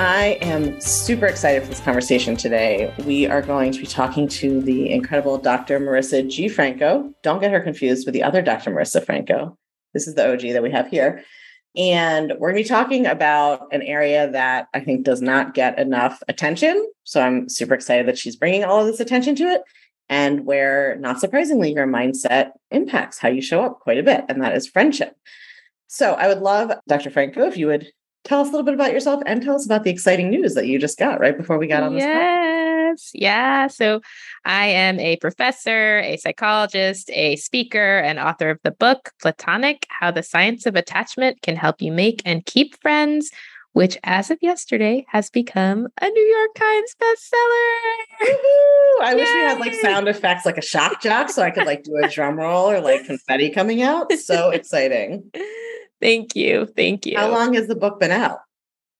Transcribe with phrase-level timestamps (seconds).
[0.00, 2.90] I am super excited for this conversation today.
[3.04, 5.78] We are going to be talking to the incredible Dr.
[5.78, 6.48] Marissa G.
[6.48, 7.12] Franco.
[7.22, 8.70] Don't get her confused with the other Dr.
[8.70, 9.58] Marissa Franco.
[9.92, 11.22] This is the OG that we have here.
[11.76, 15.78] And we're going to be talking about an area that I think does not get
[15.78, 16.90] enough attention.
[17.04, 19.60] So I'm super excited that she's bringing all of this attention to it
[20.08, 24.42] and where, not surprisingly, your mindset impacts how you show up quite a bit, and
[24.42, 25.14] that is friendship.
[25.88, 27.10] So I would love, Dr.
[27.10, 27.92] Franco, if you would
[28.24, 30.66] tell us a little bit about yourself and tell us about the exciting news that
[30.66, 32.04] you just got right before we got on this.
[32.04, 33.10] Yes.
[33.14, 33.66] Yeah.
[33.68, 34.00] So
[34.44, 40.10] I am a professor, a psychologist, a speaker, and author of the book Platonic How
[40.10, 43.30] the Science of Attachment Can Help You Make and Keep Friends,
[43.72, 48.20] which as of yesterday has become a New York Times bestseller.
[48.20, 49.04] Woo-hoo!
[49.04, 49.16] I Yay!
[49.16, 51.96] wish we had like sound effects like a shock jock so I could like do
[52.02, 54.12] a drum roll or like confetti coming out.
[54.14, 55.30] So exciting.
[56.00, 56.66] Thank you.
[56.76, 57.16] Thank you.
[57.16, 58.40] How long has the book been out?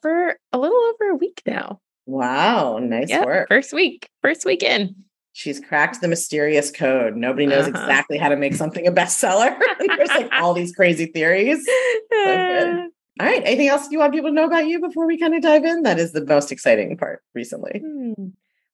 [0.02, 1.80] For a little over a week now.
[2.06, 2.78] Wow.
[2.78, 3.48] Nice yep, work.
[3.48, 4.08] First week.
[4.22, 4.94] First weekend.
[5.32, 7.16] She's cracked the mysterious code.
[7.16, 7.80] Nobody knows uh-huh.
[7.82, 9.56] exactly how to make something a bestseller.
[9.96, 11.64] There's like all these crazy theories.
[12.12, 12.88] So
[13.20, 13.42] all right.
[13.44, 15.82] Anything else you want people to know about you before we kind of dive in?
[15.82, 17.82] That is the most exciting part recently.
[17.84, 18.28] Hmm.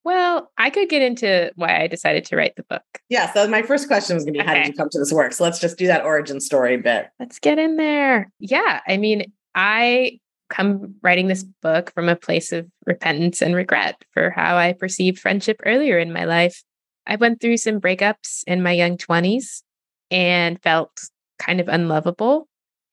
[0.07, 2.85] Well, I could get into why I decided to write the book.
[3.09, 3.33] Yeah.
[3.33, 4.49] So my first question was going to be, okay.
[4.49, 5.33] how did you come to this work?
[5.33, 7.09] So let's just do that origin story bit.
[7.19, 8.31] Let's get in there.
[8.39, 8.83] Yeah.
[8.87, 14.31] I mean, I come writing this book from a place of repentance and regret for
[14.31, 16.63] how I perceived friendship earlier in my life.
[17.05, 19.63] I went through some breakups in my young 20s
[20.13, 20.93] and felt
[21.41, 22.47] kind of unlovable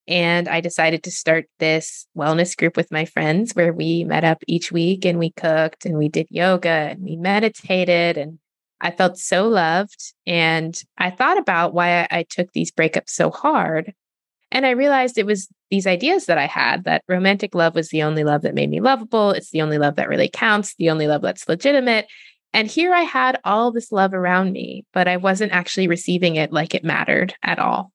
[0.07, 4.43] and I decided to start this wellness group with my friends where we met up
[4.47, 8.17] each week and we cooked and we did yoga and we meditated.
[8.17, 8.39] And
[8.81, 10.13] I felt so loved.
[10.27, 13.93] And I thought about why I took these breakups so hard.
[14.51, 18.03] And I realized it was these ideas that I had that romantic love was the
[18.03, 19.31] only love that made me lovable.
[19.31, 22.07] It's the only love that really counts, the only love that's legitimate.
[22.51, 26.51] And here I had all this love around me, but I wasn't actually receiving it
[26.51, 27.91] like it mattered at all.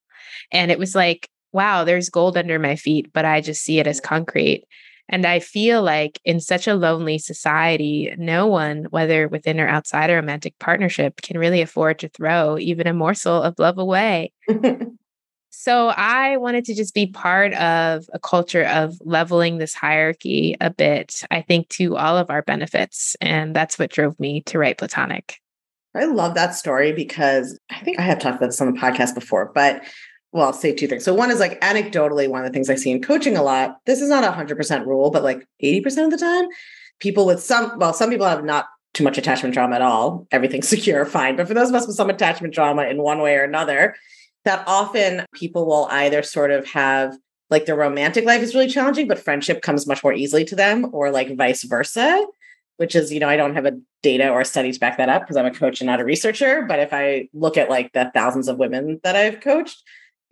[0.51, 3.87] And it was like wow, there's gold under my feet, but I just see it
[3.87, 4.09] as mm-hmm.
[4.09, 4.65] concrete.
[5.11, 10.11] And I feel like in such a lonely society, no one, whether within or outside
[10.11, 14.33] a romantic partnership, can really afford to throw even a morsel of love away.
[15.51, 20.69] so I wanted to just be part of a culture of leveling this hierarchy a
[20.69, 23.17] bit, I think, to all of our benefits.
[23.23, 25.41] And that's what drove me to write Platonic.
[25.95, 29.15] I love that story because I think I have talked about this on the podcast
[29.15, 29.83] before, but
[30.33, 31.05] well, I'll say two things.
[31.05, 33.79] So one is like anecdotally, one of the things I see in coaching a lot,
[33.87, 36.47] this is not a hundred percent rule, but like 80% of the time,
[37.01, 40.27] people with some, well, some people have not too much attachment trauma at all.
[40.31, 41.37] Everything's secure, fine.
[41.37, 43.95] But for those of us with some attachment trauma in one way or another,
[44.45, 47.17] that often people will either sort of have
[47.51, 50.89] like their romantic life is really challenging, but friendship comes much more easily to them,
[50.93, 52.27] or like vice versa,
[52.77, 55.23] which is, you know, I don't have a data or study to back that up
[55.23, 56.63] because I'm a coach and not a researcher.
[56.69, 59.83] But if I look at like the thousands of women that I've coached,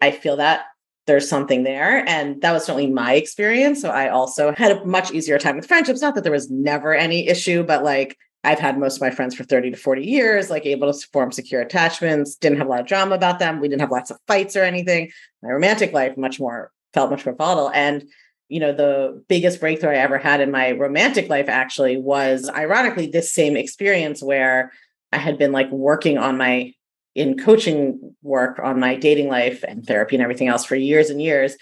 [0.00, 0.66] I feel that
[1.06, 2.06] there's something there.
[2.08, 3.80] And that was certainly my experience.
[3.80, 6.02] So I also had a much easier time with friendships.
[6.02, 9.34] Not that there was never any issue, but like I've had most of my friends
[9.34, 12.80] for 30 to 40 years, like able to form secure attachments, didn't have a lot
[12.80, 13.60] of drama about them.
[13.60, 15.10] We didn't have lots of fights or anything.
[15.42, 17.70] My romantic life much more felt much more volatile.
[17.74, 18.04] And
[18.48, 23.08] you know, the biggest breakthrough I ever had in my romantic life actually was ironically
[23.08, 24.70] this same experience where
[25.12, 26.72] I had been like working on my
[27.16, 31.20] in coaching work on my dating life and therapy and everything else for years and
[31.20, 31.56] years.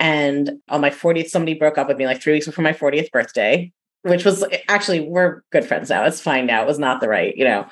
[0.00, 3.10] And on my 40th, somebody broke up with me like three weeks before my 40th
[3.10, 3.70] birthday,
[4.02, 6.04] which was actually, we're good friends now.
[6.04, 6.62] It's fine now.
[6.62, 7.66] It was not the right, you know.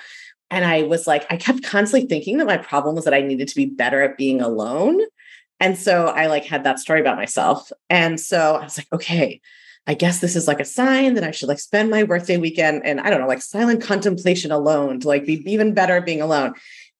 [0.51, 3.49] And I was like, I kept constantly thinking that my problem was that I needed
[3.49, 5.01] to be better at being alone.
[5.59, 7.73] And so I like had that story about myself.
[7.89, 9.41] And so I was like, okay,
[9.87, 12.83] I guess this is like a sign that I should like spend my birthday weekend
[12.85, 16.21] and I don't know, like silent contemplation alone to like be even better at being
[16.21, 16.55] alone.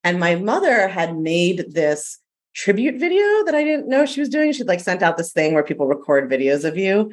[0.05, 2.19] And my mother had made this
[2.55, 4.53] tribute video that I didn't know she was doing.
[4.53, 7.13] She'd like sent out this thing where people record videos of you.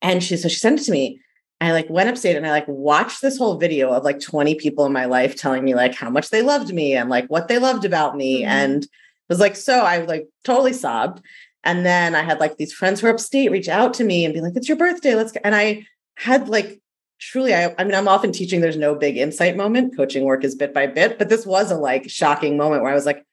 [0.00, 1.20] And she so she sent it to me.
[1.60, 4.86] I like went upstate and I like watched this whole video of like 20 people
[4.86, 7.58] in my life telling me like how much they loved me and like what they
[7.58, 8.40] loved about me.
[8.40, 8.50] Mm-hmm.
[8.50, 8.86] And
[9.28, 11.22] was like, so I like totally sobbed.
[11.62, 14.32] And then I had like these friends who were upstate reach out to me and
[14.32, 15.14] be like, it's your birthday.
[15.14, 15.40] Let's go.
[15.44, 15.86] And I
[16.16, 16.80] had like
[17.20, 20.54] truly I, I mean i'm often teaching there's no big insight moment coaching work is
[20.54, 23.24] bit by bit but this was a like shocking moment where i was like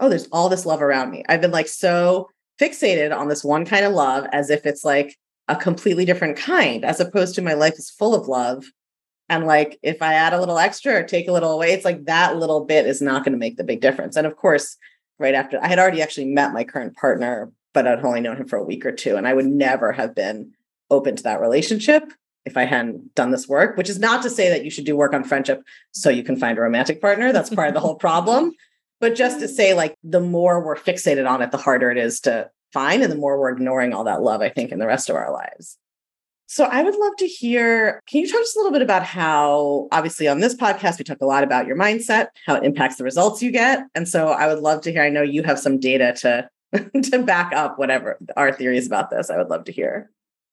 [0.00, 1.24] oh, there's all this love around me.
[1.28, 2.28] I've been like so
[2.60, 5.16] fixated on this one kind of love as if it's like
[5.48, 8.64] a completely different kind, as opposed to my life is full of love.
[9.28, 12.04] And like if I add a little extra or take a little away, it's like
[12.04, 14.16] that little bit is not going to make the big difference.
[14.16, 14.76] And of course,
[15.18, 18.48] right after I had already actually met my current partner, but I'd only known him
[18.48, 19.16] for a week or two.
[19.16, 20.52] And I would never have been
[20.90, 22.04] open to that relationship
[22.44, 24.96] if I hadn't done this work, which is not to say that you should do
[24.96, 25.62] work on friendship
[25.92, 27.32] so you can find a romantic partner.
[27.32, 28.52] That's part of the whole problem.
[29.00, 32.20] But just to say, like, the more we're fixated on it, the harder it is
[32.20, 35.08] to find, and the more we're ignoring all that love, I think, in the rest
[35.08, 35.78] of our lives.
[36.46, 39.88] So I would love to hear can you talk just a little bit about how
[39.90, 43.04] obviously on this podcast we talk a lot about your mindset, how it impacts the
[43.04, 43.84] results you get.
[43.94, 46.48] And so I would love to hear I know you have some data to
[47.02, 49.30] to back up whatever our theories about this.
[49.30, 50.10] I would love to hear.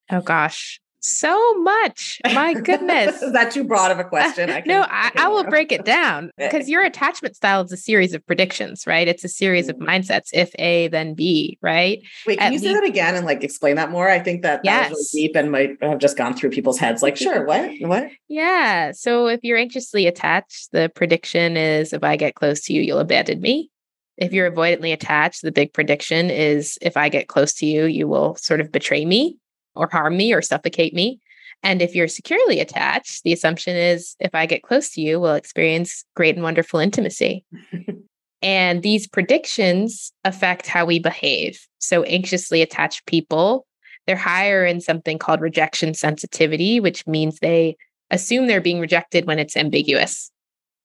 [0.09, 2.19] Oh gosh so much.
[2.33, 3.21] My goodness.
[3.21, 4.49] is that too broad of a question?
[4.49, 7.71] I can, no, I, I, I will break it down because your attachment style is
[7.71, 9.07] a series of predictions, right?
[9.07, 9.87] It's a series of mm.
[9.87, 10.29] mindsets.
[10.33, 12.01] If A, then B, right?
[12.25, 14.09] Wait, can At you say that again and like explain that more?
[14.09, 14.85] I think that yes.
[14.85, 17.01] that was really deep and might have just gone through people's heads.
[17.01, 17.71] Like, sure, what?
[17.81, 18.09] What?
[18.27, 18.91] Yeah.
[18.91, 22.99] So if you're anxiously attached, the prediction is if I get close to you, you'll
[22.99, 23.69] abandon me.
[24.17, 28.07] If you're avoidantly attached, the big prediction is if I get close to you, you
[28.07, 29.37] will sort of betray me
[29.75, 31.19] or harm me or suffocate me.
[31.63, 35.35] And if you're securely attached, the assumption is if I get close to you, we'll
[35.35, 37.45] experience great and wonderful intimacy.
[38.41, 41.59] and these predictions affect how we behave.
[41.79, 43.67] So, anxiously attached people,
[44.07, 47.77] they're higher in something called rejection sensitivity, which means they
[48.09, 50.31] assume they're being rejected when it's ambiguous.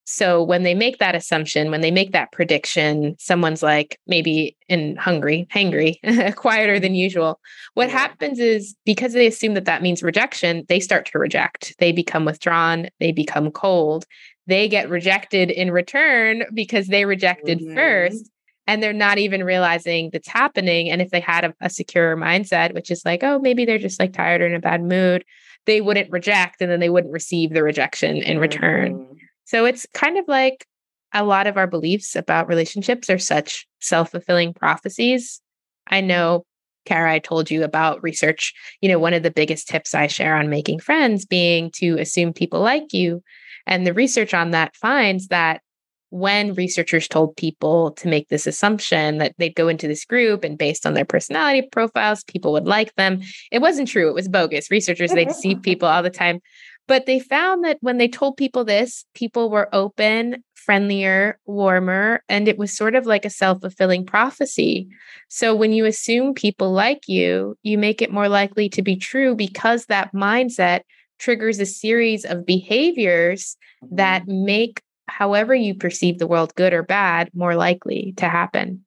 [0.09, 4.95] So when they make that assumption, when they make that prediction, someone's like maybe in
[4.95, 5.95] hungry, hangry,
[6.37, 7.41] quieter than usual.
[7.73, 7.99] What yeah.
[7.99, 11.75] happens is because they assume that that means rejection, they start to reject.
[11.79, 14.05] They become withdrawn, they become cold.
[14.47, 17.75] They get rejected in return because they rejected mm-hmm.
[17.75, 18.31] first
[18.65, 20.89] and they're not even realizing that's happening.
[20.89, 23.99] And if they had a, a secure mindset, which is like, oh, maybe they're just
[23.99, 25.25] like tired or in a bad mood,
[25.65, 28.93] they wouldn't reject and then they wouldn't receive the rejection in return.
[28.93, 29.16] Mm-hmm.
[29.47, 30.65] So it's kind of like
[31.13, 35.41] a lot of our beliefs about relationships are such self fulfilling prophecies.
[35.87, 36.45] I know,
[36.85, 38.53] Kara, I told you about research.
[38.81, 42.33] You know, one of the biggest tips I share on making friends being to assume
[42.33, 43.23] people like you.
[43.65, 45.61] And the research on that finds that
[46.09, 50.57] when researchers told people to make this assumption that they'd go into this group and
[50.57, 53.21] based on their personality profiles, people would like them,
[53.51, 54.09] it wasn't true.
[54.09, 54.71] It was bogus.
[54.71, 56.39] Researchers, they deceive people all the time.
[56.87, 62.47] But they found that when they told people this, people were open, friendlier, warmer, and
[62.47, 64.87] it was sort of like a self fulfilling prophecy.
[65.27, 69.35] So when you assume people like you, you make it more likely to be true
[69.35, 70.81] because that mindset
[71.19, 73.57] triggers a series of behaviors
[73.91, 74.45] that mm-hmm.
[74.45, 78.83] make however you perceive the world, good or bad, more likely to happen.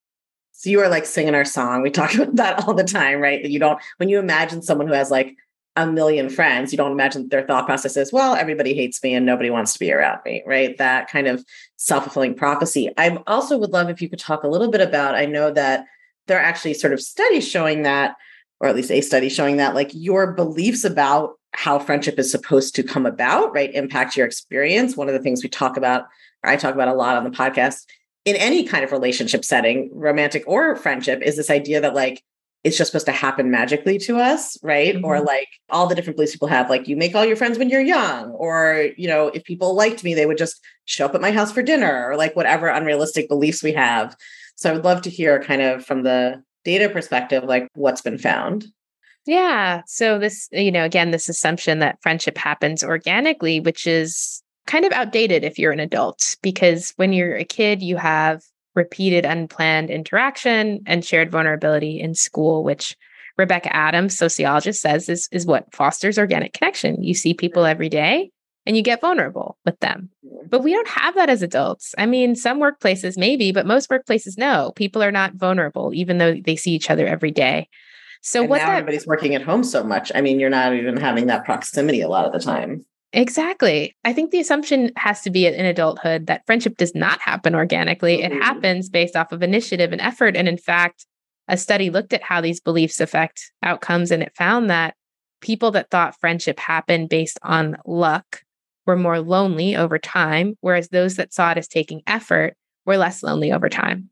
[0.52, 1.82] So you are like singing our song.
[1.82, 3.42] We talk about that all the time, right?
[3.42, 5.34] That you don't, when you imagine someone who has like
[5.80, 9.26] a million friends, you don't imagine their thought process is, well, everybody hates me and
[9.26, 10.76] nobody wants to be around me, right?
[10.78, 11.44] That kind of
[11.76, 12.90] self fulfilling prophecy.
[12.96, 15.86] I also would love if you could talk a little bit about, I know that
[16.26, 18.16] there are actually sort of studies showing that,
[18.60, 22.74] or at least a study showing that, like your beliefs about how friendship is supposed
[22.76, 24.96] to come about, right, impact your experience.
[24.96, 26.04] One of the things we talk about,
[26.44, 27.86] or I talk about a lot on the podcast,
[28.24, 32.22] in any kind of relationship setting, romantic or friendship, is this idea that like
[32.62, 34.94] it's just supposed to happen magically to us, right?
[34.94, 35.04] Mm-hmm.
[35.04, 37.70] Or like all the different beliefs people have, like you make all your friends when
[37.70, 41.22] you're young, or, you know, if people liked me, they would just show up at
[41.22, 44.14] my house for dinner, or like whatever unrealistic beliefs we have.
[44.56, 48.18] So I would love to hear kind of from the data perspective, like what's been
[48.18, 48.66] found.
[49.26, 49.82] Yeah.
[49.86, 54.92] So this, you know, again, this assumption that friendship happens organically, which is kind of
[54.92, 58.42] outdated if you're an adult, because when you're a kid, you have
[58.74, 62.96] repeated unplanned interaction and shared vulnerability in school, which
[63.36, 67.02] Rebecca Adams, sociologist, says is, is what fosters organic connection.
[67.02, 68.30] You see people every day
[68.66, 70.10] and you get vulnerable with them.
[70.48, 71.94] But we don't have that as adults.
[71.96, 74.72] I mean, some workplaces maybe, but most workplaces no.
[74.76, 77.68] People are not vulnerable, even though they see each other every day.
[78.22, 80.12] So and what now that, everybody's working at home so much.
[80.14, 82.84] I mean, you're not even having that proximity a lot of the time.
[83.12, 83.96] Exactly.
[84.04, 88.18] I think the assumption has to be in adulthood that friendship does not happen organically.
[88.18, 88.32] Mm-hmm.
[88.32, 90.36] It happens based off of initiative and effort.
[90.36, 91.06] And in fact,
[91.48, 94.94] a study looked at how these beliefs affect outcomes and it found that
[95.40, 98.42] people that thought friendship happened based on luck
[98.86, 102.54] were more lonely over time, whereas those that saw it as taking effort
[102.86, 104.08] were less lonely over time.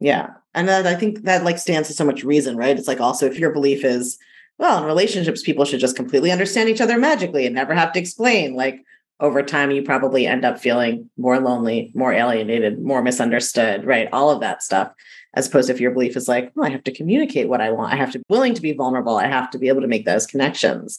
[0.00, 0.30] Yeah.
[0.54, 2.78] And that, I think that like stands to so much reason, right?
[2.78, 4.18] It's like also if your belief is
[4.58, 8.00] well, in relationships, people should just completely understand each other magically and never have to
[8.00, 8.54] explain.
[8.54, 8.84] Like,
[9.20, 14.08] over time you probably end up feeling more lonely, more alienated, more misunderstood, right?
[14.12, 14.92] All of that stuff.
[15.34, 17.70] As opposed to if your belief is like, oh, I have to communicate what I
[17.70, 17.92] want.
[17.92, 19.16] I have to be willing to be vulnerable.
[19.16, 20.98] I have to be able to make those connections.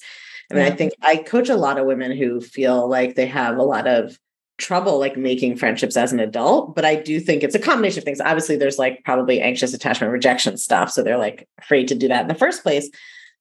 [0.51, 0.71] I mean, yeah.
[0.71, 3.87] I think I coach a lot of women who feel like they have a lot
[3.87, 4.17] of
[4.57, 8.03] trouble like making friendships as an adult but i do think it's a combination of
[8.03, 12.09] things obviously there's like probably anxious attachment rejection stuff so they're like afraid to do
[12.09, 12.89] that in the first place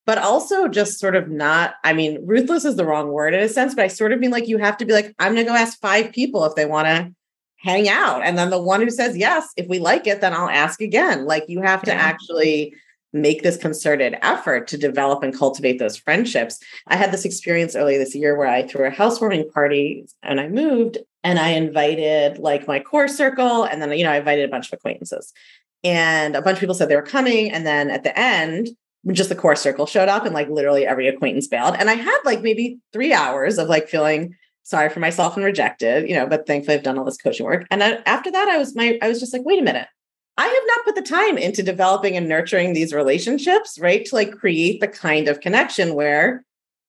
[0.09, 3.49] but also just sort of not i mean ruthless is the wrong word in a
[3.49, 5.53] sense but i sort of mean like you have to be like i'm going to
[5.53, 7.15] go ask five people if they want to
[7.59, 10.49] hang out and then the one who says yes if we like it then i'll
[10.49, 11.99] ask again like you have to yeah.
[11.99, 12.75] actually
[13.13, 16.61] make this concerted effort to develop and cultivate those friendships.
[16.89, 20.49] I had this experience earlier this year where I threw a housewarming party and I
[20.49, 24.53] moved and I invited like my core circle and then you know I invited a
[24.53, 25.33] bunch of acquaintances.
[25.83, 28.69] And a bunch of people said they were coming and then at the end
[29.15, 32.19] just the core circle showed up and like literally every acquaintance bailed and I had
[32.25, 36.47] like maybe 3 hours of like feeling sorry for myself and rejected, you know, but
[36.47, 37.67] thankfully I've done all this coaching work.
[37.71, 39.89] And I, after that I was my I was just like wait a minute
[40.39, 44.05] I have not put the time into developing and nurturing these relationships, right?
[44.05, 46.45] To like create the kind of connection where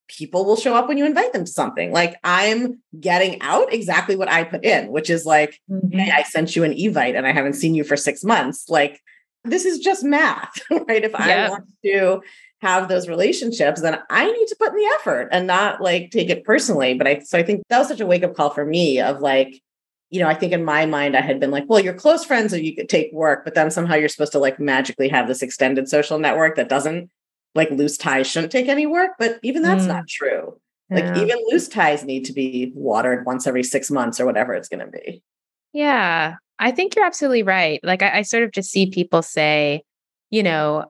[0.07, 1.91] people will show up when you invite them to something.
[1.91, 5.97] Like I'm getting out exactly what I put in, which is like, mm-hmm.
[5.97, 8.69] hey, I sent you an evite and I haven't seen you for six months.
[8.69, 9.01] Like
[9.43, 11.03] this is just math, right?
[11.03, 12.21] If I want to
[12.61, 16.29] have those relationships, then I need to put in the effort and not like take
[16.29, 16.93] it personally.
[16.93, 19.21] But I so I think that was such a wake up call for me of
[19.21, 19.61] like,
[20.09, 22.53] you know, I think in my mind, I had been like, well, you're close friends,
[22.53, 25.41] or you could take work, but then somehow you're supposed to like magically have this
[25.41, 27.09] extended social network that doesn't
[27.55, 29.11] like loose ties shouldn't take any work.
[29.17, 29.89] But even that's mm.
[29.89, 30.59] not true.
[30.91, 31.21] Like yeah.
[31.21, 34.83] even loose ties need to be watered once every six months or whatever it's going
[34.83, 35.21] to be.
[35.71, 37.79] Yeah, I think you're absolutely right.
[37.83, 39.83] Like I, I sort of just see people say,
[40.29, 40.85] you know,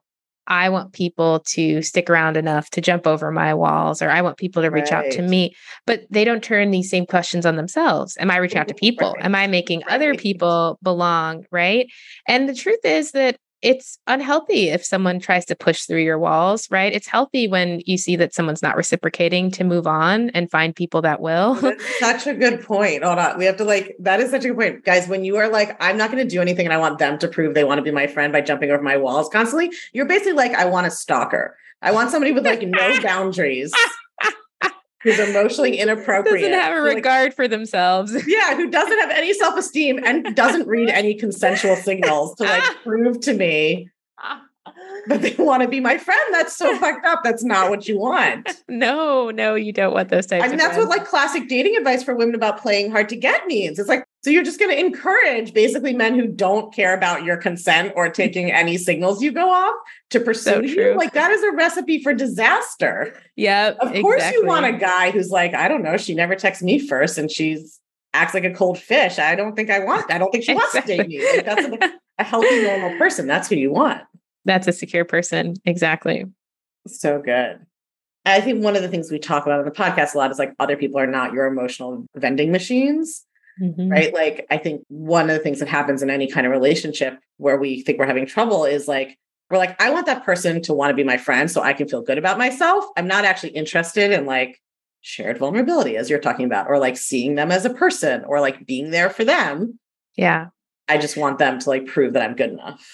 [0.49, 4.37] I want people to stick around enough to jump over my walls, or I want
[4.37, 5.05] people to reach right.
[5.05, 5.53] out to me.
[5.85, 8.17] But they don't turn these same questions on themselves.
[8.19, 9.13] Am I reaching out to people?
[9.13, 9.25] Right.
[9.25, 9.91] Am I making right.
[9.91, 11.45] other people belong?
[11.51, 11.87] Right.
[12.27, 16.69] And the truth is that it's unhealthy if someone tries to push through your walls,
[16.71, 16.93] right?
[16.93, 21.01] It's healthy when you see that someone's not reciprocating to move on and find people
[21.01, 21.55] that will.
[21.55, 23.03] That's such a good point.
[23.03, 23.37] Hold on.
[23.37, 24.85] We have to like, that is such a good point.
[24.85, 27.17] Guys, when you are like, I'm not going to do anything and I want them
[27.19, 30.05] to prove they want to be my friend by jumping over my walls constantly, you're
[30.05, 31.57] basically like, I want a stalker.
[31.81, 33.73] I want somebody with like no boundaries
[35.01, 36.41] who's emotionally inappropriate.
[36.41, 38.15] Doesn't have a regard like, for themselves.
[38.27, 43.19] Yeah, who doesn't have any self-esteem and doesn't read any consensual signals to like prove
[43.21, 43.89] to me
[45.07, 46.19] that they want to be my friend.
[46.31, 47.21] That's so fucked up.
[47.23, 48.61] That's not what you want.
[48.67, 50.43] No, no, you don't want those types.
[50.43, 50.89] I mean, that's friends.
[50.89, 53.79] what like classic dating advice for women about playing hard to get means.
[53.79, 57.37] It's like so you're just going to encourage basically men who don't care about your
[57.37, 59.75] consent or taking any signals you go off
[60.09, 60.95] to pursue so you.
[60.95, 63.15] Like that is a recipe for disaster.
[63.35, 63.69] Yeah.
[63.79, 64.41] Of course exactly.
[64.41, 67.31] you want a guy who's like, I don't know, she never texts me first and
[67.31, 67.79] she's
[68.13, 69.19] acts like a cold fish.
[69.19, 70.15] I don't think I want, that.
[70.15, 70.97] I don't think she wants exactly.
[70.97, 71.35] to date me.
[71.35, 73.27] Like, that's a, a healthy, normal person.
[73.27, 74.01] That's who you want.
[74.45, 75.55] That's a secure person.
[75.65, 76.25] Exactly.
[76.87, 77.65] So good.
[78.25, 80.39] I think one of the things we talk about on the podcast a lot is
[80.39, 83.25] like other people are not your emotional vending machines.
[83.61, 83.89] Mm-hmm.
[83.89, 84.13] Right.
[84.13, 87.57] Like, I think one of the things that happens in any kind of relationship where
[87.57, 89.17] we think we're having trouble is like,
[89.49, 91.87] we're like, I want that person to want to be my friend so I can
[91.87, 92.85] feel good about myself.
[92.95, 94.61] I'm not actually interested in like
[95.01, 98.65] shared vulnerability, as you're talking about, or like seeing them as a person or like
[98.65, 99.79] being there for them.
[100.15, 100.47] Yeah.
[100.87, 102.85] I just want them to like prove that I'm good enough.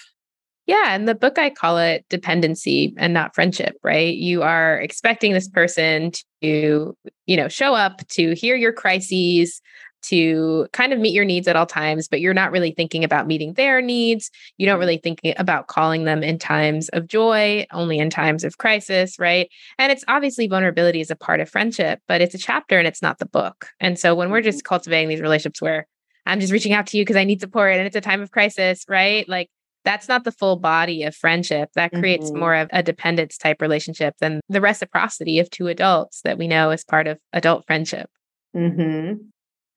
[0.66, 0.94] Yeah.
[0.94, 4.14] And the book, I call it dependency and not friendship, right?
[4.14, 6.10] You are expecting this person
[6.42, 6.96] to,
[7.26, 9.60] you know, show up to hear your crises,
[10.02, 13.26] to kind of meet your needs at all times, but you're not really thinking about
[13.26, 14.30] meeting their needs.
[14.56, 14.80] You don't mm-hmm.
[14.80, 19.48] really think about calling them in times of joy, only in times of crisis, right?
[19.78, 23.02] And it's obviously vulnerability is a part of friendship, but it's a chapter and it's
[23.02, 23.68] not the book.
[23.80, 24.68] And so when we're just mm-hmm.
[24.68, 25.86] cultivating these relationships where
[26.26, 28.30] I'm just reaching out to you because I need support and it's a time of
[28.30, 29.28] crisis, right?
[29.28, 29.48] Like
[29.84, 31.70] that's not the full body of friendship.
[31.74, 32.40] That creates mm-hmm.
[32.40, 36.72] more of a dependence type relationship than the reciprocity of two adults that we know
[36.72, 38.10] is part of adult friendship.
[38.54, 39.22] Mm-hmm.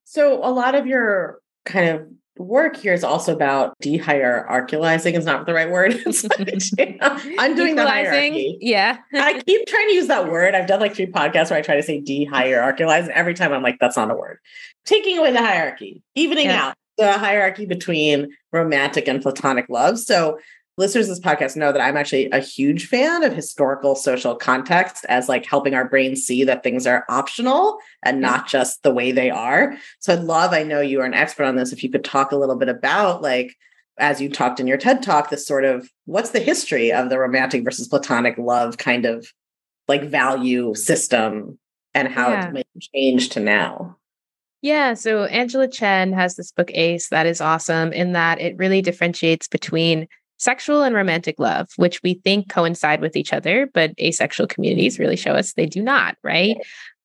[0.09, 5.45] So a lot of your kind of work here is also about dehierarchizing is not
[5.45, 5.93] the right word.
[7.37, 8.57] I'm doing the hierarchy.
[8.59, 8.97] Yeah.
[9.13, 10.55] I keep trying to use that word.
[10.55, 13.03] I've done like three podcasts where I try to say dehierarchize.
[13.03, 14.39] And every time I'm like, that's not a word.
[14.83, 16.69] Taking away the hierarchy, evening yeah.
[16.69, 19.99] out the hierarchy between romantic and platonic love.
[19.99, 20.39] So
[20.79, 25.05] listeners of this podcast know that I'm actually a huge fan of historical social context
[25.09, 29.12] as like helping our brains see that things are optional and not just the way
[29.12, 29.75] they are.
[30.00, 32.31] So I'd love, I know you are an expert on this, if you could talk
[32.31, 33.53] a little bit about like,
[33.98, 37.19] as you talked in your TED talk, this sort of what's the history of the
[37.19, 39.27] romantic versus platonic love kind of
[39.89, 41.59] like value system
[41.93, 42.53] and how yeah.
[42.55, 43.98] it's changed to now.
[44.62, 48.81] Yeah, so Angela Chen has this book Ace that is awesome in that it really
[48.81, 50.07] differentiates between
[50.39, 55.17] sexual and romantic love, which we think coincide with each other, but asexual communities really
[55.17, 56.58] show us they do not, right?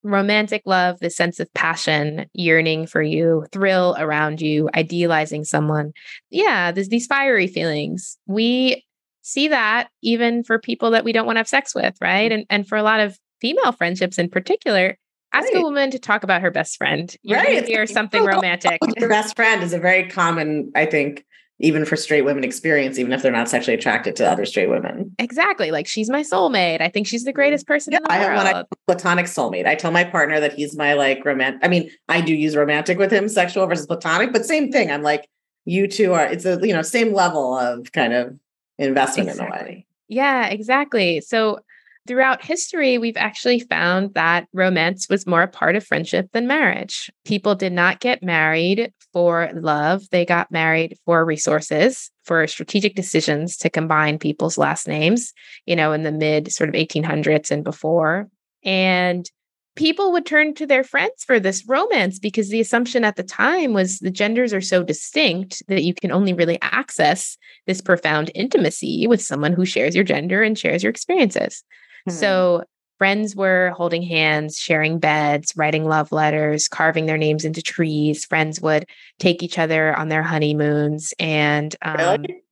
[0.03, 5.93] Romantic love, the sense of passion, yearning for you, thrill around you, idealizing someone.
[6.31, 8.17] Yeah, there's these fiery feelings.
[8.27, 8.85] We
[9.23, 12.31] see that even for people that we don't want to have sex with, right?
[12.31, 12.35] Mm.
[12.35, 14.97] And and for a lot of female friendships in particular,
[15.33, 15.57] ask right.
[15.57, 17.15] a woman to talk about her best friend.
[17.23, 17.67] You're right.
[17.67, 18.79] Hear something romantic.
[18.97, 21.25] Your best friend is a very common, I think,
[21.61, 25.15] even for straight women experience, even if they're not sexually attracted to other straight women.
[25.19, 25.71] Exactly.
[25.71, 26.81] Like she's my soulmate.
[26.81, 28.47] I think she's the greatest person yeah, in the I world.
[28.47, 29.67] have one platonic soulmate.
[29.67, 31.61] I tell my partner that he's my like romantic.
[31.65, 34.91] I mean, I do use romantic with him, sexual versus platonic, but same thing.
[34.91, 35.29] I'm like,
[35.65, 38.37] you two are, it's a, you know, same level of kind of
[38.79, 39.59] investment exactly.
[39.59, 39.87] in a way.
[40.09, 41.21] Yeah, exactly.
[41.21, 41.61] So
[42.07, 47.11] Throughout history, we've actually found that romance was more a part of friendship than marriage.
[47.25, 53.57] People did not get married for love, they got married for resources, for strategic decisions
[53.57, 55.33] to combine people's last names,
[55.65, 58.29] you know, in the mid sort of 1800s and before.
[58.65, 59.31] And
[59.75, 63.73] people would turn to their friends for this romance because the assumption at the time
[63.73, 69.07] was the genders are so distinct that you can only really access this profound intimacy
[69.07, 71.65] with someone who shares your gender and shares your experiences.
[72.09, 72.19] Mm-hmm.
[72.19, 72.65] So
[72.99, 78.25] friends were holding hands, sharing beds, writing love letters, carving their names into trees.
[78.25, 78.87] Friends would
[79.19, 82.45] take each other on their honeymoons and um, really?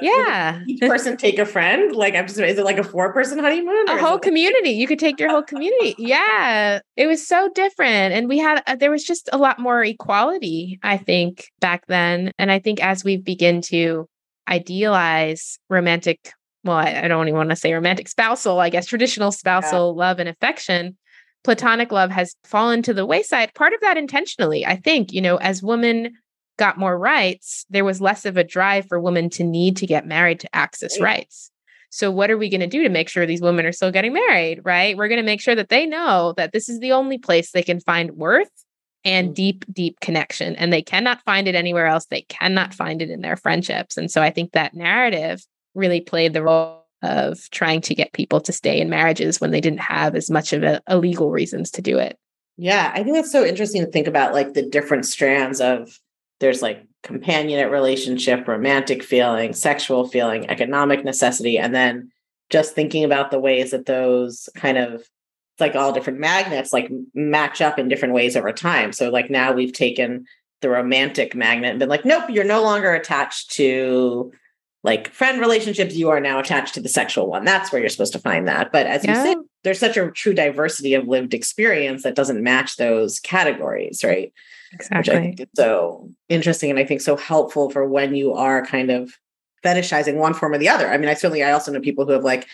[0.00, 3.38] yeah each person take a friend like i'm just is it like a four person
[3.38, 8.14] honeymoon a whole community you could take your whole community yeah it was so different
[8.14, 12.32] and we had uh, there was just a lot more equality i think back then
[12.38, 14.08] and i think as we begin to
[14.48, 16.32] idealize romantic
[16.64, 20.06] well, I, I don't even want to say romantic, spousal, I guess, traditional spousal yeah.
[20.06, 20.96] love and affection,
[21.44, 23.54] platonic love has fallen to the wayside.
[23.54, 26.12] Part of that intentionally, I think, you know, as women
[26.58, 30.06] got more rights, there was less of a drive for women to need to get
[30.06, 31.50] married to access rights.
[31.90, 34.14] So, what are we going to do to make sure these women are still getting
[34.14, 34.96] married, right?
[34.96, 37.62] We're going to make sure that they know that this is the only place they
[37.62, 38.50] can find worth
[39.04, 39.34] and mm.
[39.34, 40.56] deep, deep connection.
[40.56, 42.06] And they cannot find it anywhere else.
[42.06, 43.98] They cannot find it in their friendships.
[43.98, 48.40] And so, I think that narrative really played the role of trying to get people
[48.40, 51.70] to stay in marriages when they didn't have as much of a, a legal reasons
[51.72, 52.16] to do it.
[52.56, 55.98] Yeah, I think that's so interesting to think about like the different strands of
[56.38, 62.12] there's like companionate relationship, romantic feeling, sexual feeling, economic necessity, and then
[62.50, 65.02] just thinking about the ways that those kind of
[65.58, 68.92] like all different magnets like match up in different ways over time.
[68.92, 70.26] So like now we've taken
[70.60, 74.32] the romantic magnet and been like, nope, you're no longer attached to
[74.84, 77.44] like friend relationships, you are now attached to the sexual one.
[77.44, 78.72] That's where you're supposed to find that.
[78.72, 79.10] But as yeah.
[79.10, 84.02] you said, there's such a true diversity of lived experience that doesn't match those categories,
[84.02, 84.32] right?
[84.72, 85.36] Exactly.
[85.54, 89.18] so interesting and I think so helpful for when you are kind of
[89.62, 90.88] fetishizing one form or the other.
[90.88, 92.48] I mean, I certainly I also know people who have like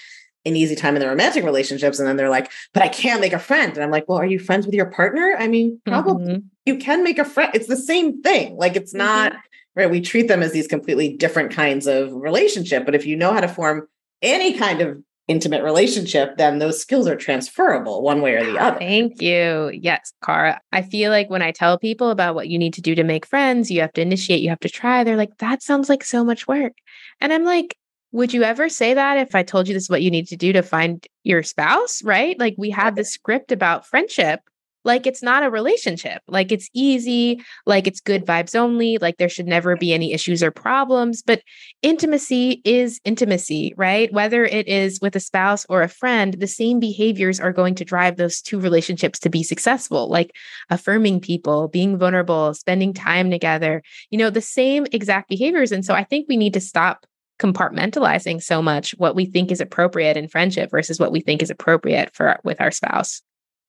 [0.45, 3.33] an easy time in their romantic relationships and then they're like, but I can't make
[3.33, 3.73] a friend.
[3.73, 5.37] And I'm like, well, are you friends with your partner?
[5.39, 6.47] I mean, probably mm-hmm.
[6.67, 7.51] you can make a friend.
[7.55, 8.57] It's the same thing.
[8.57, 9.07] Like it's mm-hmm.
[9.07, 9.37] not
[9.79, 9.89] right?
[9.89, 12.85] We treat them as these completely different kinds of relationship.
[12.85, 13.89] But if you know how to form
[14.21, 18.69] any kind of intimate relationship, then those skills are transferable one way or the ah,
[18.69, 18.79] other.
[18.79, 19.71] Thank you.
[19.73, 20.61] Yes, Kara.
[20.73, 23.25] I feel like when I tell people about what you need to do to make
[23.25, 26.25] friends, you have to initiate, you have to try, they're like, that sounds like so
[26.25, 26.73] much work.
[27.21, 27.77] And I'm like,
[28.11, 30.37] would you ever say that if I told you this is what you need to
[30.37, 32.03] do to find your spouse?
[32.03, 32.37] Right?
[32.39, 34.41] Like we have this script about friendship
[34.89, 36.23] like it's not a relationship.
[36.27, 40.43] Like it's easy, like it's good vibes only, like there should never be any issues
[40.43, 41.23] or problems.
[41.23, 41.43] But
[41.83, 44.11] intimacy is intimacy, right?
[44.13, 47.85] Whether it is with a spouse or a friend, the same behaviors are going to
[47.85, 50.35] drive those two relationships to be successful, like
[50.71, 55.71] affirming people, being vulnerable, spending time together, you know, the same exact behaviors.
[55.71, 57.05] And so I think we need to stop
[57.39, 61.51] compartmentalizing so much what we think is appropriate in friendship versus what we think is
[61.51, 63.21] appropriate for with our spouse.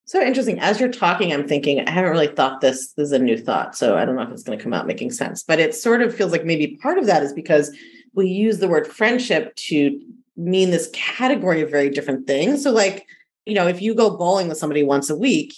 [0.09, 0.59] So interesting.
[0.59, 2.93] As you're talking, I'm thinking, I haven't really thought this.
[2.93, 3.75] This is a new thought.
[3.75, 6.01] So I don't know if it's going to come out making sense, but it sort
[6.01, 7.69] of feels like maybe part of that is because
[8.15, 10.01] we use the word friendship to
[10.35, 12.63] mean this category of very different things.
[12.63, 13.05] So, like,
[13.45, 15.53] you know, if you go bowling with somebody once a week,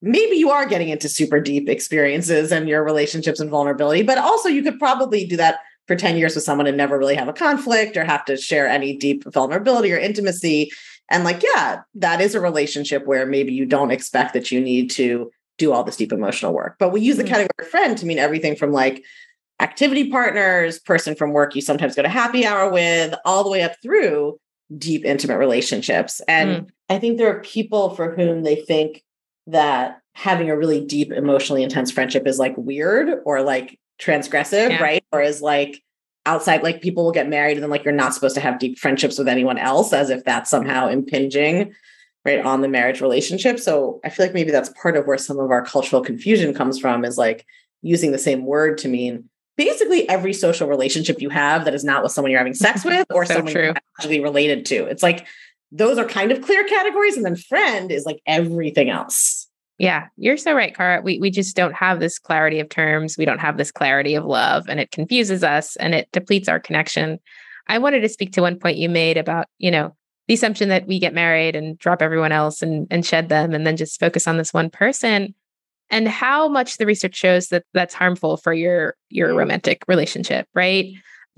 [0.00, 4.48] maybe you are getting into super deep experiences and your relationships and vulnerability, but also
[4.48, 5.58] you could probably do that
[5.88, 8.68] for 10 years with someone and never really have a conflict or have to share
[8.68, 10.70] any deep vulnerability or intimacy.
[11.10, 14.90] And like, yeah, that is a relationship where maybe you don't expect that you need
[14.92, 16.76] to do all this deep emotional work.
[16.78, 17.28] But we use the mm.
[17.28, 19.04] category friend to mean everything from like
[19.60, 23.62] activity partners, person from work you sometimes go to happy hour with, all the way
[23.62, 24.38] up through
[24.76, 26.20] deep intimate relationships.
[26.28, 26.70] And mm.
[26.88, 29.02] I think there are people for whom they think
[29.46, 34.82] that having a really deep, emotionally intense friendship is like weird or like transgressive, yeah.
[34.82, 35.04] right?
[35.10, 35.82] Or is like
[36.28, 38.78] outside, like people will get married and then like you're not supposed to have deep
[38.78, 41.74] friendships with anyone else as if that's somehow impinging
[42.24, 43.58] right on the marriage relationship.
[43.58, 46.78] So I feel like maybe that's part of where some of our cultural confusion comes
[46.78, 47.46] from is like
[47.80, 52.02] using the same word to mean basically every social relationship you have that is not
[52.02, 53.62] with someone you're having sex with or so someone true.
[53.64, 54.84] you're actually related to.
[54.84, 55.26] It's like
[55.72, 57.16] those are kind of clear categories.
[57.16, 59.47] And then friend is like everything else.
[59.78, 61.00] Yeah, you're so right, Kara.
[61.02, 63.16] We we just don't have this clarity of terms.
[63.16, 66.58] We don't have this clarity of love, and it confuses us and it depletes our
[66.58, 67.18] connection.
[67.68, 69.94] I wanted to speak to one point you made about, you know,
[70.26, 73.66] the assumption that we get married and drop everyone else and and shed them and
[73.66, 75.34] then just focus on this one person
[75.90, 79.36] and how much the research shows that that's harmful for your your mm.
[79.36, 80.86] romantic relationship, right?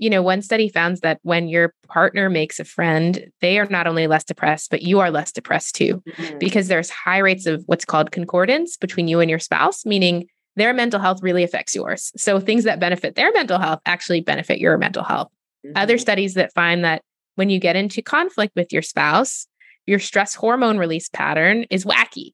[0.01, 3.85] You know, one study found that when your partner makes a friend, they are not
[3.85, 6.39] only less depressed, but you are less depressed too, mm-hmm.
[6.39, 10.73] because there's high rates of what's called concordance between you and your spouse, meaning their
[10.73, 12.11] mental health really affects yours.
[12.17, 15.29] So things that benefit their mental health actually benefit your mental health.
[15.63, 15.77] Mm-hmm.
[15.77, 17.03] Other studies that find that
[17.35, 19.45] when you get into conflict with your spouse,
[19.85, 22.33] your stress hormone release pattern is wacky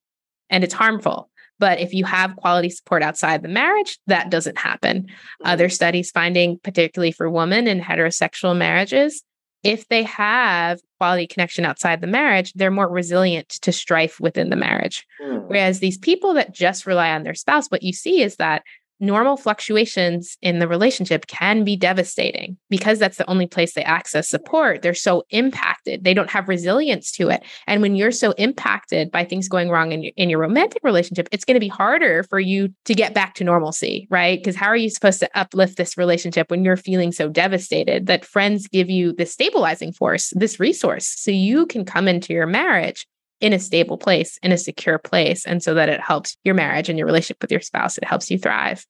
[0.49, 1.29] and it's harmful.
[1.59, 5.07] But if you have quality support outside the marriage, that doesn't happen.
[5.43, 9.23] Other studies finding, particularly for women in heterosexual marriages,
[9.63, 14.55] if they have quality connection outside the marriage, they're more resilient to strife within the
[14.55, 15.05] marriage.
[15.21, 15.47] Mm.
[15.47, 18.63] Whereas these people that just rely on their spouse, what you see is that
[18.99, 24.27] normal fluctuations in the relationship can be devastating because that's the only place they access
[24.27, 24.81] support.
[24.81, 26.03] They're so impacted.
[26.03, 27.43] They don't have resilience to it.
[27.67, 31.45] And when you're so impacted by things going wrong in in your romantic relationship, it's
[31.45, 34.39] going to be harder for you to get back to normalcy, right?
[34.39, 38.25] Because how are you supposed to uplift this relationship when you're feeling so devastated that
[38.25, 43.07] friends give you this stabilizing force, this resource, so you can come into your marriage
[43.39, 45.45] in a stable place, in a secure place.
[45.45, 48.31] And so that it helps your marriage and your relationship with your spouse, it helps
[48.31, 48.85] you thrive.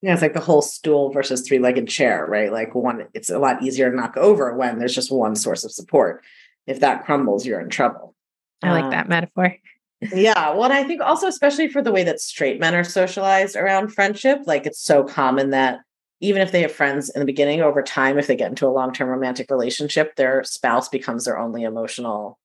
[0.00, 2.52] Yeah, it's like the whole stool versus three legged chair, right?
[2.52, 5.72] Like one, it's a lot easier to knock over when there's just one source of
[5.72, 6.22] support.
[6.66, 8.14] If that crumbles, you're in trouble.
[8.62, 9.56] I like um, that metaphor.
[10.12, 10.50] yeah.
[10.50, 14.40] Well, I think also, especially for the way that straight men are socialized around friendship,
[14.46, 15.80] like it's so common that
[16.20, 18.70] even if they have friends in the beginning, over time, if they get into a
[18.70, 22.38] long term romantic relationship, their spouse becomes their only emotional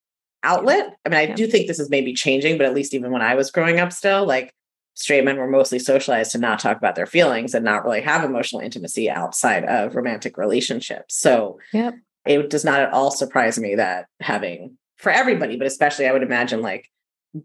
[0.44, 0.96] outlet.
[1.06, 1.36] I mean, I yeah.
[1.36, 3.92] do think this is maybe changing, but at least even when I was growing up
[3.92, 4.54] still, like
[4.96, 8.24] straight men were mostly socialized to not talk about their feelings and not really have
[8.24, 11.18] emotional intimacy outside of romantic relationships.
[11.18, 11.96] So yep.
[12.26, 16.24] it does not at all surprise me that having for everybody, but especially I would
[16.24, 16.90] imagine like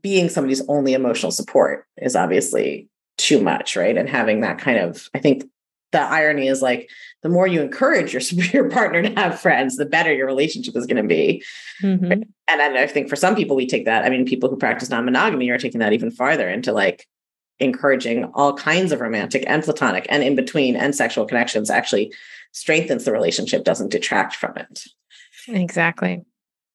[0.02, 3.96] being somebody's only emotional support is obviously too much, right?
[3.96, 5.44] And having that kind of, I think
[5.92, 6.90] the irony is like
[7.22, 8.22] the more you encourage your
[8.52, 11.42] your partner to have friends, the better your relationship is going to be.
[11.82, 12.22] Mm-hmm.
[12.48, 14.04] And I think for some people, we take that.
[14.04, 17.06] I mean, people who practice non monogamy are taking that even farther into like
[17.60, 22.12] encouraging all kinds of romantic and platonic and in between and sexual connections actually
[22.52, 24.84] strengthens the relationship, doesn't detract from it.
[25.48, 26.24] Exactly.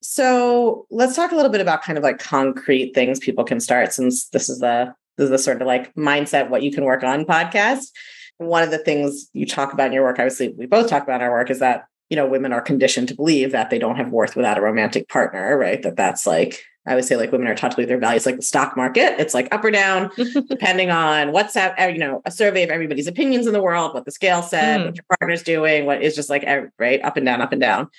[0.02, 3.94] So let's talk a little bit about kind of like concrete things people can start
[3.94, 7.04] since this is the this is the sort of like mindset what you can work
[7.04, 7.92] on podcast
[8.38, 11.22] one of the things you talk about in your work, obviously, we both talk about
[11.22, 13.96] in our work, is that you know women are conditioned to believe that they don't
[13.96, 15.82] have worth without a romantic partner, right?
[15.82, 18.36] That that's like I would say like women are taught to believe their values like
[18.36, 19.20] the stock market.
[19.20, 20.12] It's like up or down,
[20.50, 24.06] depending on what's that, you know, a survey of everybody's opinions in the world, what
[24.06, 24.86] the scale said, mm.
[24.88, 26.46] what your partner's doing, what is just like
[26.78, 27.90] right up and down, up and down.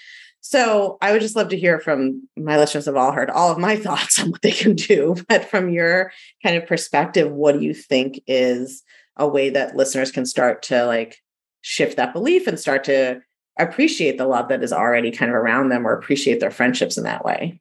[0.40, 3.58] So I would just love to hear from my listeners have all heard all of
[3.58, 5.16] my thoughts on what they can do.
[5.28, 8.82] But from your kind of perspective, what do you think is
[9.16, 11.22] a way that listeners can start to like
[11.60, 13.20] shift that belief and start to
[13.58, 17.04] appreciate the love that is already kind of around them or appreciate their friendships in
[17.04, 17.60] that way.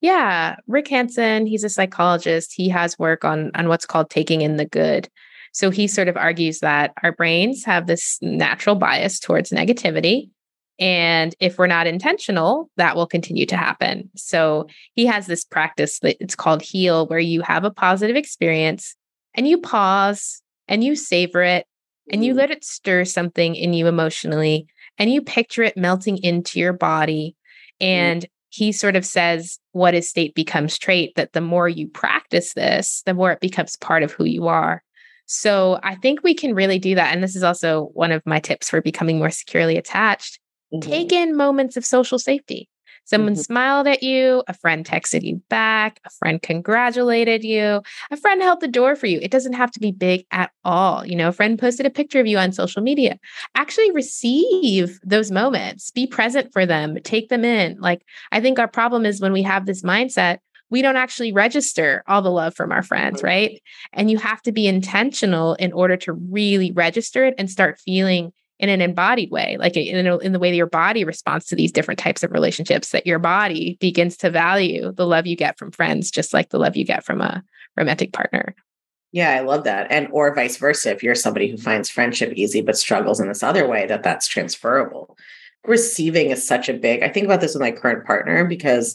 [0.00, 2.52] Yeah, Rick Hanson, he's a psychologist.
[2.54, 5.08] He has work on on what's called taking in the good.
[5.52, 10.30] So he sort of argues that our brains have this natural bias towards negativity
[10.82, 14.10] and if we're not intentional, that will continue to happen.
[14.16, 18.96] So he has this practice that it's called heal where you have a positive experience
[19.34, 21.66] and you pause and you savor it
[22.10, 22.36] and you mm.
[22.38, 24.66] let it stir something in you emotionally
[24.98, 27.36] and you picture it melting into your body.
[27.80, 27.86] Mm.
[27.86, 32.52] And he sort of says, what is state becomes trait, that the more you practice
[32.52, 34.82] this, the more it becomes part of who you are.
[35.26, 37.14] So I think we can really do that.
[37.14, 40.38] And this is also one of my tips for becoming more securely attached.
[40.74, 40.90] Mm-hmm.
[40.90, 42.68] Take in moments of social safety.
[43.04, 43.42] Someone mm-hmm.
[43.42, 48.60] smiled at you, a friend texted you back, a friend congratulated you, a friend held
[48.60, 49.18] the door for you.
[49.20, 51.04] It doesn't have to be big at all.
[51.04, 53.18] You know, a friend posted a picture of you on social media.
[53.54, 57.78] Actually receive those moments, be present for them, take them in.
[57.80, 60.38] Like, I think our problem is when we have this mindset,
[60.70, 63.60] we don't actually register all the love from our friends, right?
[63.92, 68.32] And you have to be intentional in order to really register it and start feeling
[68.62, 71.56] in an embodied way, like in, a, in the way that your body responds to
[71.56, 75.58] these different types of relationships, that your body begins to value the love you get
[75.58, 77.42] from friends, just like the love you get from a
[77.76, 78.54] romantic partner.
[79.10, 79.88] Yeah, I love that.
[79.90, 83.42] And or vice versa, if you're somebody who finds friendship easy but struggles in this
[83.42, 85.18] other way, that that's transferable.
[85.66, 87.02] Receiving is such a big.
[87.02, 88.94] I think about this with my current partner because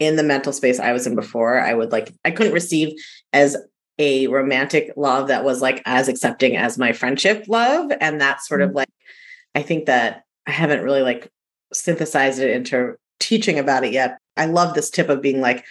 [0.00, 2.94] in the mental space I was in before, I would like I couldn't receive
[3.32, 3.56] as
[3.98, 8.60] a romantic love that was like as accepting as my friendship love and that's sort
[8.60, 8.78] of mm-hmm.
[8.78, 8.88] like
[9.54, 11.30] I think that I haven't really like
[11.72, 14.18] synthesized it into teaching about it yet.
[14.36, 15.64] I love this tip of being like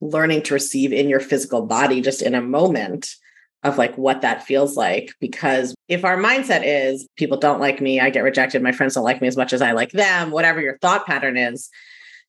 [0.00, 3.14] learning to receive in your physical body just in a moment
[3.62, 8.00] of like what that feels like because if our mindset is people don't like me,
[8.00, 10.62] I get rejected, my friends don't like me as much as I like them, whatever
[10.62, 11.68] your thought pattern is,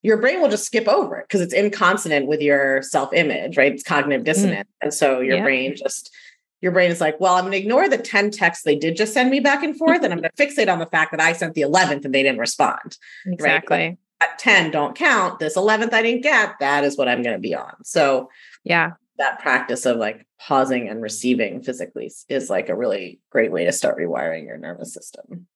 [0.03, 3.71] your brain will just skip over it because it's inconsonant with your self-image, right?
[3.71, 4.25] It's cognitive mm.
[4.25, 4.67] dissonance.
[4.67, 4.83] Mm.
[4.83, 5.43] And so your yeah.
[5.43, 6.13] brain just
[6.61, 9.13] your brain is like, well, I'm going to ignore the 10 texts they did just
[9.13, 11.33] send me back and forth, and I'm going to fixate on the fact that I
[11.33, 12.97] sent the 11th and they didn't respond.
[13.25, 13.77] Exactly.
[13.77, 13.97] Right?
[14.21, 15.39] At 10 don't count.
[15.39, 16.59] This 11th I didn't get.
[16.59, 17.73] That is what I'm going to be on.
[17.83, 18.29] So,
[18.63, 23.65] yeah, that practice of like pausing and receiving physically is like a really great way
[23.65, 25.47] to start rewiring your nervous system.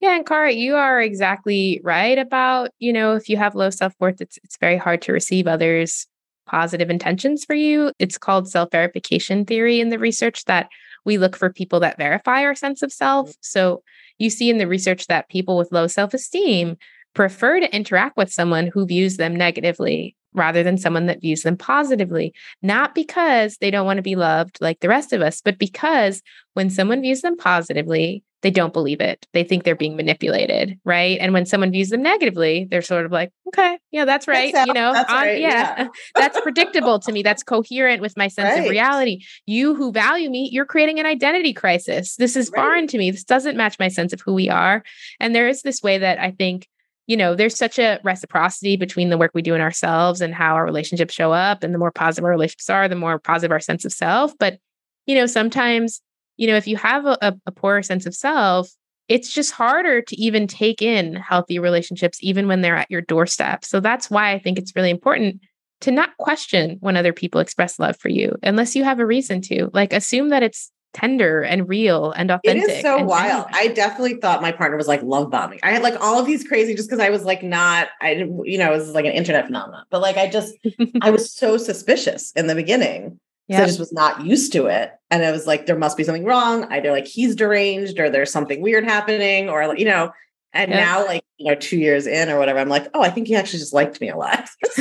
[0.00, 4.22] Yeah, and Kara, you are exactly right about, you know, if you have low self-worth,
[4.22, 6.06] it's it's very hard to receive others'
[6.50, 7.92] positive intentions for you.
[7.98, 10.68] It's called self-verification theory in the research that
[11.04, 13.28] we look for people that verify our sense of self.
[13.28, 13.38] Mm-hmm.
[13.40, 13.82] So
[14.18, 16.76] you see in the research that people with low self-esteem
[17.14, 21.56] prefer to interact with someone who views them negatively rather than someone that views them
[21.56, 22.32] positively,
[22.62, 26.22] not because they don't want to be loved like the rest of us, but because
[26.54, 29.26] when someone views them positively, they don't believe it.
[29.32, 31.18] They think they're being manipulated, right?
[31.20, 34.52] And when someone views them negatively, they're sort of like, okay, yeah, that's right.
[34.52, 35.88] That's you know, that's on, right, yeah, yeah.
[36.14, 37.22] that's predictable to me.
[37.22, 38.64] That's coherent with my sense right.
[38.64, 39.24] of reality.
[39.46, 42.16] You who value me, you're creating an identity crisis.
[42.16, 42.62] This is right.
[42.62, 43.10] foreign to me.
[43.10, 44.82] This doesn't match my sense of who we are.
[45.18, 46.68] And there is this way that I think
[47.06, 50.54] you know, there's such a reciprocity between the work we do in ourselves and how
[50.54, 51.64] our relationships show up.
[51.64, 54.32] And the more positive our relationships are, the more positive our sense of self.
[54.38, 54.58] But,
[55.06, 56.00] you know, sometimes,
[56.40, 58.70] you know, if you have a, a poorer sense of self,
[59.08, 63.62] it's just harder to even take in healthy relationships, even when they're at your doorstep.
[63.62, 65.42] So that's why I think it's really important
[65.82, 69.42] to not question when other people express love for you, unless you have a reason
[69.42, 69.68] to.
[69.74, 72.70] Like, assume that it's tender and real and authentic.
[72.70, 73.46] It is so wild.
[73.52, 75.60] I definitely thought my partner was like love bombing.
[75.62, 78.46] I had like all of these crazy just because I was like not, I didn't,
[78.46, 79.84] you know, it was like an internet phenomenon.
[79.90, 80.54] But like I just,
[81.02, 83.20] I was so suspicious in the beginning.
[83.50, 83.62] Yep.
[83.62, 84.92] I just was not used to it.
[85.10, 86.64] And I was like, there must be something wrong.
[86.70, 90.12] Either like he's deranged or there's something weird happening or like, you know,
[90.52, 90.78] and yep.
[90.78, 93.34] now like, you know, two years in or whatever, I'm like, oh, I think he
[93.34, 94.48] actually just liked me a lot.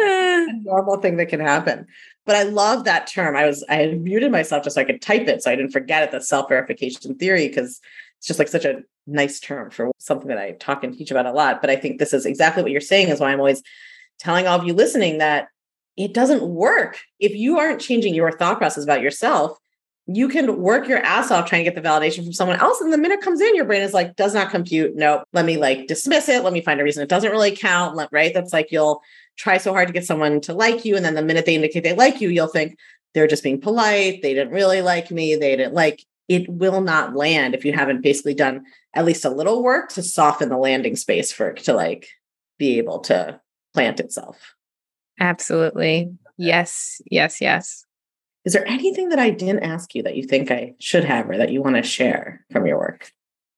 [0.00, 1.86] a normal thing that can happen.
[2.24, 3.36] But I love that term.
[3.36, 5.70] I was I had muted myself just so I could type it so I didn't
[5.70, 6.10] forget it.
[6.10, 7.80] The self verification theory because
[8.18, 11.26] it's just like such a nice term for something that I talk and teach about
[11.26, 11.60] a lot.
[11.60, 13.10] But I think this is exactly what you're saying.
[13.10, 13.62] Is why I'm always
[14.18, 15.50] telling all of you listening that
[15.96, 19.58] it doesn't work if you aren't changing your thought process about yourself.
[20.08, 22.80] You can work your ass off trying to get the validation from someone else.
[22.80, 24.94] And the minute it comes in, your brain is like, does not compute.
[24.94, 25.24] Nope.
[25.32, 26.44] Let me like dismiss it.
[26.44, 27.98] Let me find a reason it doesn't really count.
[28.12, 28.32] Right.
[28.32, 29.02] That's like you'll
[29.36, 30.94] try so hard to get someone to like you.
[30.94, 32.78] And then the minute they indicate they like you, you'll think
[33.14, 34.22] they're just being polite.
[34.22, 35.34] They didn't really like me.
[35.34, 39.30] They didn't like it will not land if you haven't basically done at least a
[39.30, 42.08] little work to soften the landing space for it to like
[42.58, 43.40] be able to
[43.74, 44.54] plant itself.
[45.20, 46.10] Absolutely.
[46.36, 47.00] Yes.
[47.10, 47.40] Yes.
[47.40, 47.84] Yes.
[48.44, 51.36] Is there anything that I didn't ask you that you think I should have or
[51.36, 53.10] that you want to share from your work?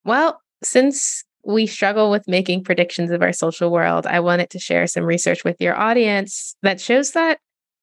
[0.05, 4.87] Well, since we struggle with making predictions of our social world, I wanted to share
[4.87, 7.39] some research with your audience that shows that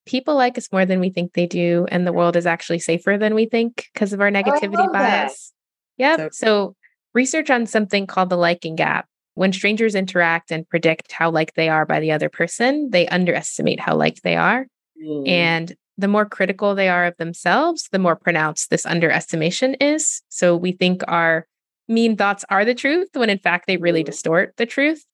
[0.05, 3.17] people like us more than we think they do, and the world is actually safer
[3.17, 5.51] than we think because of our oh, negativity bias.
[5.97, 6.19] Yep.
[6.19, 6.75] So, so,
[7.13, 9.07] research on something called the liking gap.
[9.35, 13.79] When strangers interact and predict how like they are by the other person, they underestimate
[13.79, 14.65] how liked they are.
[15.01, 15.27] Mm.
[15.27, 20.21] And the more critical they are of themselves, the more pronounced this underestimation is.
[20.29, 21.47] So we think our
[21.87, 25.05] mean thoughts are the truth when in fact they really distort the truth.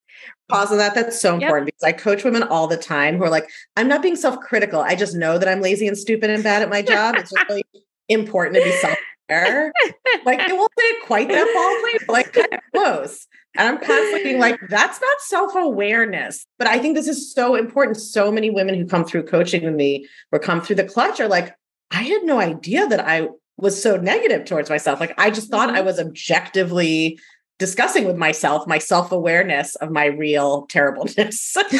[0.50, 0.96] Pause on that.
[0.96, 1.76] That's so important yep.
[1.76, 4.82] because I coach women all the time who are like, I'm not being self critical.
[4.82, 7.16] I just know that I'm lazy and stupid and bad at my job.
[7.18, 7.64] It's just really
[8.10, 8.98] important to be self
[9.32, 9.72] aware.
[10.26, 13.28] like, it won't say quite that baldly, but like kind of close.
[13.58, 16.46] And I'm constantly being like, that's not self awareness.
[16.58, 17.98] But I think this is so important.
[17.98, 21.28] So many women who come through coaching with me or come through the clutch are
[21.28, 21.54] like,
[21.92, 25.00] I had no idea that I was so negative towards myself.
[25.00, 25.86] Like I just thought I mm-hmm.
[25.86, 27.20] was objectively
[27.60, 31.56] discussing with myself my self-awareness of my real terribleness.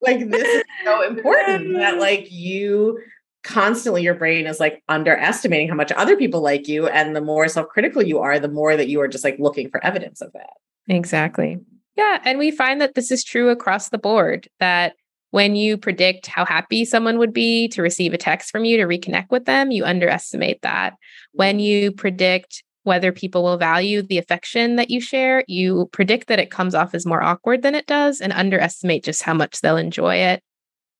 [0.00, 2.98] like this is so important that like you
[3.42, 7.48] constantly your brain is like underestimating how much other people like you and the more
[7.48, 10.50] self-critical you are the more that you are just like looking for evidence of that.
[10.88, 11.58] Exactly.
[11.96, 14.94] Yeah and we find that this is true across the board that
[15.30, 18.84] when you predict how happy someone would be to receive a text from you to
[18.84, 20.94] reconnect with them you underestimate that.
[21.32, 21.60] When mm-hmm.
[21.60, 26.50] you predict whether people will value the affection that you share you predict that it
[26.50, 30.16] comes off as more awkward than it does and underestimate just how much they'll enjoy
[30.16, 30.42] it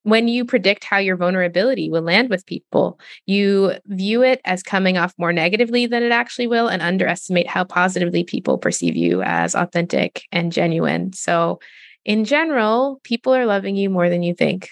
[0.02, 4.96] when you predict how your vulnerability will land with people, you view it as coming
[4.96, 9.54] off more negatively than it actually will and underestimate how positively people perceive you as
[9.54, 11.12] authentic and genuine.
[11.12, 11.60] So,
[12.06, 14.70] in general, people are loving you more than you think.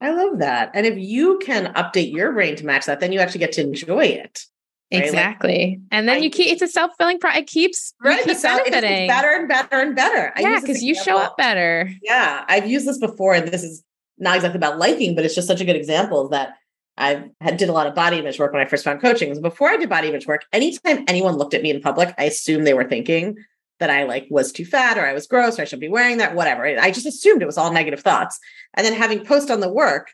[0.00, 0.70] I love that.
[0.74, 3.62] And if you can update your brain to match that, then you actually get to
[3.62, 4.44] enjoy it.
[4.92, 5.04] Right?
[5.04, 5.80] Exactly.
[5.80, 9.08] Like, and then I, you keep it's a self-fulfilling pro it keeps right, keep benefiting.
[9.08, 10.32] better and better and better.
[10.38, 11.92] yeah, because you show up better.
[12.02, 12.44] Yeah.
[12.48, 13.82] I've used this before, and this is
[14.18, 16.54] not exactly about liking, but it's just such a good example that
[16.96, 19.40] I had did a lot of body image work when I first found coaching.
[19.40, 22.66] Before I did body image work, anytime anyone looked at me in public, I assumed
[22.66, 23.36] they were thinking
[23.78, 26.18] that I like was too fat or I was gross or I shouldn't be wearing
[26.18, 26.66] that, whatever.
[26.66, 28.40] I just assumed it was all negative thoughts.
[28.74, 30.10] And then having post on the work,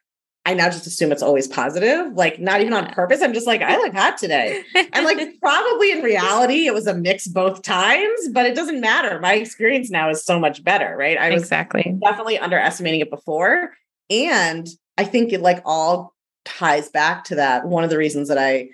[0.47, 3.23] I now just assume it's always positive, like not even on purpose.
[3.23, 4.63] I'm just like, I look hot today.
[4.75, 9.19] and like probably in reality, it was a mix both times, but it doesn't matter.
[9.21, 11.17] My experience now is so much better, right?
[11.17, 13.73] I was exactly definitely underestimating it before.
[14.15, 17.67] And I think it like all ties back to that.
[17.67, 18.71] One of the reasons that I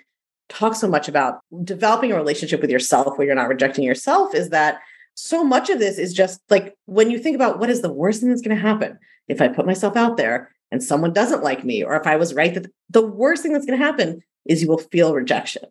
[0.49, 4.49] talk so much about developing a relationship with yourself where you're not rejecting yourself is
[4.49, 4.81] that
[5.15, 8.19] so much of this is just like when you think about what is the worst
[8.19, 11.63] thing that's going to happen if I put myself out there and someone doesn't like
[11.63, 14.61] me, or if I was right that the worst thing that's going to happen is
[14.61, 15.63] you will feel rejection.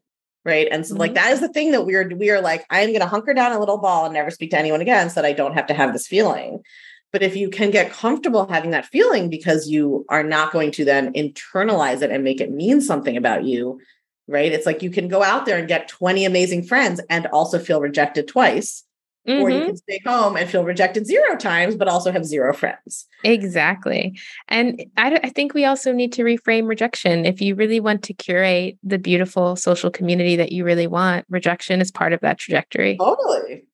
[0.42, 0.68] Right.
[0.70, 1.00] And so, mm-hmm.
[1.00, 3.52] like, that is the thing that we're, we are like, I'm going to hunker down
[3.52, 5.74] a little ball and never speak to anyone again so that I don't have to
[5.74, 6.62] have this feeling.
[7.12, 10.84] But if you can get comfortable having that feeling because you are not going to
[10.84, 13.80] then internalize it and make it mean something about you,
[14.28, 14.52] right?
[14.52, 17.80] It's like you can go out there and get 20 amazing friends and also feel
[17.80, 18.84] rejected twice.
[19.28, 19.42] Mm-hmm.
[19.42, 19.66] Or you mm-hmm.
[19.66, 23.06] can stay home and feel rejected zero times, but also have zero friends.
[23.22, 24.18] Exactly.
[24.48, 27.26] And I, I think we also need to reframe rejection.
[27.26, 31.82] If you really want to curate the beautiful social community that you really want, rejection
[31.82, 32.96] is part of that trajectory.
[32.96, 33.66] Totally.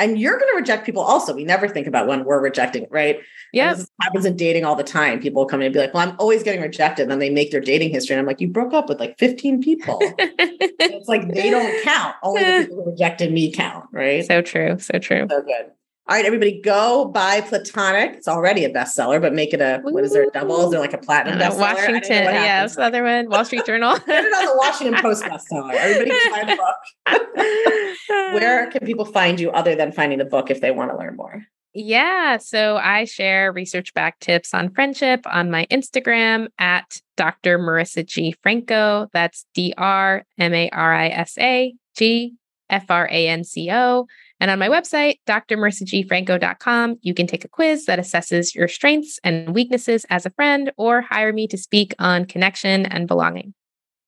[0.00, 1.34] And you're going to reject people also.
[1.34, 3.20] We never think about when we're rejecting, right?
[3.52, 3.74] Yeah.
[3.74, 5.20] This happens in dating all the time.
[5.20, 7.02] People come in and be like, well, I'm always getting rejected.
[7.02, 8.14] And then they make their dating history.
[8.14, 9.98] And I'm like, you broke up with like 15 people.
[10.00, 12.16] it's like they don't count.
[12.22, 14.24] Only the people who rejected me count, right?
[14.24, 14.78] So true.
[14.78, 15.26] So true.
[15.28, 15.70] So good.
[16.08, 18.16] All right, everybody, go buy Platonic.
[18.16, 20.24] It's already a bestseller, but make it a what is there?
[20.24, 20.64] A double?
[20.64, 21.58] Is there like a platinum uh, bestseller?
[21.58, 23.28] Washington, yeah, other one.
[23.28, 23.94] Wall Street Journal.
[24.00, 25.72] Put it on the Washington Post bestseller.
[25.72, 28.34] Everybody can find the book.
[28.34, 31.14] Where can people find you other than finding the book if they want to learn
[31.14, 31.44] more?
[31.74, 32.38] Yeah.
[32.38, 37.58] So I share research backed tips on friendship on my Instagram at Dr.
[37.58, 38.34] Marisa G.
[38.42, 39.08] Franco.
[39.12, 42.34] That's D R M A R I S A G
[42.68, 44.06] F R A N C O.
[44.40, 49.54] And on my website, drmarisagfranco.com, you can take a quiz that assesses your strengths and
[49.54, 53.52] weaknesses as a friend or hire me to speak on connection and belonging.